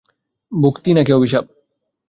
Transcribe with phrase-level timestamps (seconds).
[0.51, 1.45] ভক্তি, নাকি অভিশাপ!